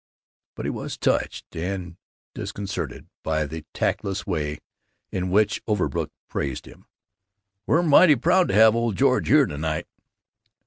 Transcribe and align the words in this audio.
But 0.55 0.65
he 0.65 0.71
was 0.71 0.97
touched, 0.97 1.55
and 1.55 1.95
disconcerted, 2.33 3.05
by 3.21 3.45
the 3.45 3.67
tactless 3.71 4.25
way 4.25 4.57
in 5.11 5.29
which 5.29 5.61
Overbrook 5.67 6.09
praised 6.27 6.65
him: 6.65 6.85
"We're 7.67 7.83
mighty 7.83 8.15
proud 8.15 8.47
to 8.47 8.55
have 8.55 8.75
old 8.75 8.95
George 8.95 9.27
here 9.27 9.45
to 9.45 9.59
night! 9.59 9.85